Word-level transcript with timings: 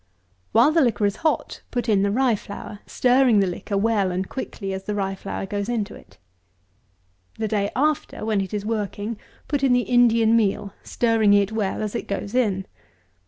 While 0.51 0.71
the 0.71 0.81
liquor 0.81 1.05
is 1.05 1.17
hot, 1.17 1.61
put 1.69 1.87
in 1.87 2.01
the 2.01 2.09
Rye 2.09 2.33
Flour; 2.35 2.79
stirring 2.87 3.39
the 3.39 3.45
liquor 3.45 3.77
well, 3.77 4.09
and 4.09 4.27
quickly, 4.27 4.73
as 4.73 4.85
the 4.85 4.95
Rye 4.95 5.13
Flour 5.13 5.45
goes 5.45 5.69
into 5.69 5.93
it. 5.93 6.17
The 7.37 7.47
day 7.47 7.69
after, 7.75 8.25
when 8.25 8.41
it 8.41 8.51
is 8.51 8.65
working, 8.65 9.19
put 9.47 9.61
in 9.61 9.73
the 9.73 9.81
Indian 9.81 10.35
Meal, 10.35 10.73
stirring 10.81 11.35
it 11.35 11.51
well 11.51 11.83
as 11.83 11.93
it 11.93 12.07
goes 12.07 12.33
in. 12.33 12.65